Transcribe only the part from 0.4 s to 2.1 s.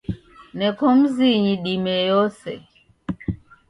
Neko mzinyi dime